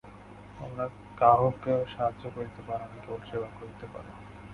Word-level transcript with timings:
তোমরা 0.57 0.85
কাহাকেও 1.17 1.79
সাহায্য 1.87 2.23
করিতে 2.35 2.61
পার 2.67 2.79
না, 2.81 2.97
কেবল 2.97 3.21
সেবা 3.29 3.49
করিতে 3.57 3.85
পার। 3.93 4.05